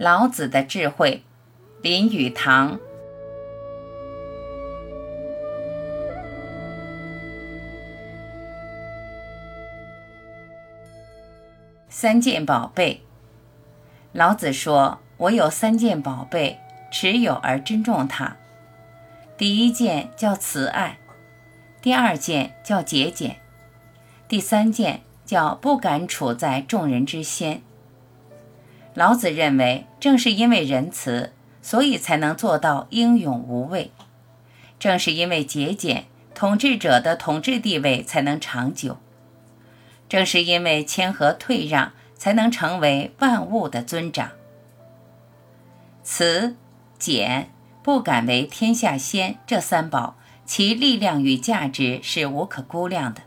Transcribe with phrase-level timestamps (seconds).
[0.00, 1.24] 老子的智慧，
[1.82, 2.78] 林语堂。
[11.88, 13.02] 三件宝贝。
[14.12, 16.60] 老子说：“我有三件宝贝，
[16.92, 18.36] 持有而珍重它。
[19.36, 20.96] 第一件叫慈爱，
[21.82, 23.34] 第二件叫节俭，
[24.28, 27.62] 第三件叫不敢处在众人之先。”
[28.98, 33.92] 老子认为，正是因为仁慈，所以才能做到英勇无畏；
[34.80, 38.94] 正是因为节俭，统治者的统治地位才能长久；
[40.08, 44.32] 正是因为谦和退让，才能成为万物的尊长。
[46.02, 46.56] 慈、
[46.98, 47.52] 俭、
[47.84, 53.20] 不敢为天下先，这三宝，其力量与价值是无可估量的。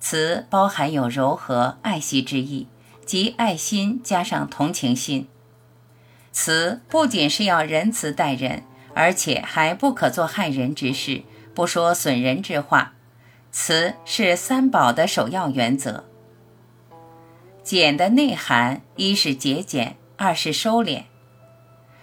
[0.00, 2.68] 慈包含有柔和、爱惜之意。
[3.06, 5.28] 即爱心加上同情心，
[6.32, 11.22] 慈不仅是要仁慈待人，而且还不可做害人之事，
[11.54, 12.94] 不说损人之话。
[13.52, 16.04] 慈是三宝的首要原则。
[17.62, 21.04] 俭的内涵，一是节俭，二是收敛。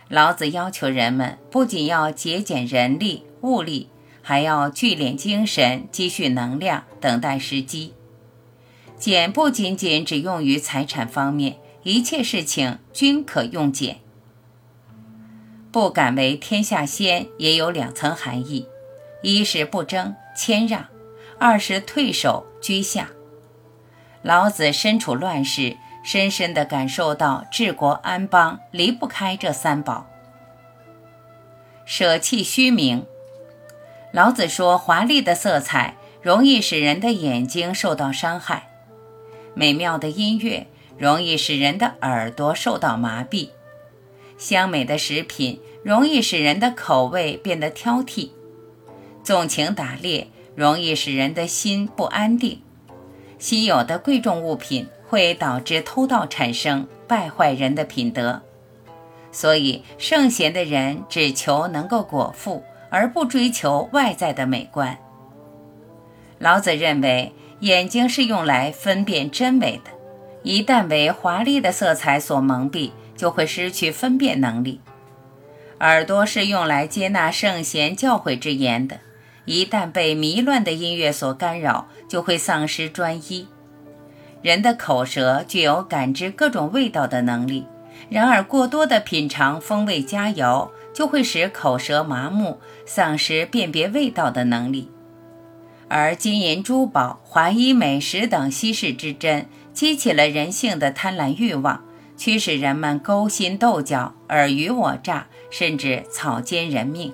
[0.08, 3.90] 老子要求人们不仅要节俭人力物力，
[4.22, 7.94] 还要聚敛精神，积蓄能量，等待时机。
[9.04, 13.98] 俭不仅仅只用于财产方面，一切事情均可用俭。
[15.74, 18.66] 不敢为天下先，也有两层含义：
[19.22, 20.86] 一是不争谦让，
[21.38, 23.10] 二是退守居下。
[24.22, 30.08] 老子身处乱世，深深地感受到治国安邦离不开这三宝。
[31.84, 33.06] 舍弃虚名。
[34.14, 38.70] 老子说，华丽的色彩容易使人的眼睛受到伤害。
[39.56, 40.66] 美妙的音乐
[40.98, 43.50] 容易使人的耳朵受到麻痹，
[44.38, 48.32] 香美的食品容易使人的口味变得挑剔，
[49.24, 52.62] 纵情打猎容易使人的心不安定，
[53.38, 58.42] 稀有的贵重物品会导致偷盗产生，败坏人的品德。
[59.32, 64.98] 所以，圣贤的人只求能够果腹，而不追求外在的美观。
[66.40, 67.32] 老子认为。
[67.64, 69.92] 眼睛是用来分辨真伪的，
[70.44, 74.82] 一旦为华丽的色彩所蒙蔽，就会失去分辨能力。
[75.80, 79.00] 耳朵是用来接纳圣贤教诲之言的，
[79.46, 83.48] 一旦被迷乱的音乐所干扰，就会丧失专一。
[84.42, 87.66] 人的口舌具有感知各种味道的能力，
[88.10, 94.90] 然而过多的品尝风味佳肴，就会使口舌麻木，丧失辨别味道的能力。
[95.88, 101.84] 而金银珠宝、华衣美食等稀世之珍，激起了人性的贪婪欲望，
[102.18, 107.14] 驱使人们勾心斗角、尔虞我诈，甚至草菅人命。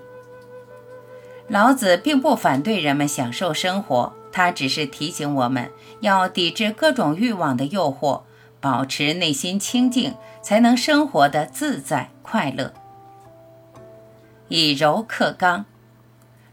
[1.47, 8.22] 老子并不反对人们享受生活，他只是提醒我们要抵制各种欲望的诱惑，
[8.62, 12.74] 保持内心清净，才能生活的自在快乐。
[14.47, 15.66] 以柔克刚。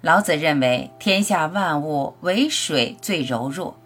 [0.06, 3.77] 老子认为，天下万物唯水最柔弱，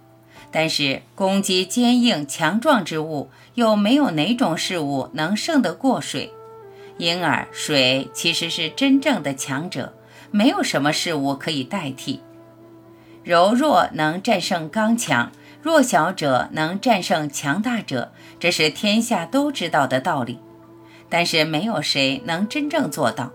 [0.51, 6.31] 但是攻击坚硬强壮之物，又没有哪种事物能胜得过水。
[6.99, 9.95] 因而，水其实是真正的强者，
[10.31, 12.21] 没有什么事物可以代替。
[13.25, 15.33] 柔弱能战胜刚强，
[15.63, 20.39] 弱小者能战胜强大者，这是天下都知道的道理。
[21.09, 23.33] 但是，没有谁能真正做到。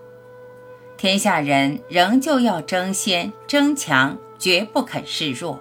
[0.97, 5.59] 天下人仍旧要争先争强，绝不肯示弱。